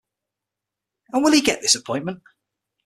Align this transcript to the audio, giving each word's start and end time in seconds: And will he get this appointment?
And 1.13 1.23
will 1.23 1.31
he 1.33 1.41
get 1.41 1.61
this 1.61 1.75
appointment? 1.75 2.23